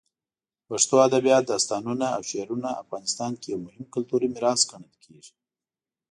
[0.67, 5.33] پښتو ادبیات، داستانونه، او شعرونه افغانستان کې یو مهم کلتوري میراث ګڼل کېږي.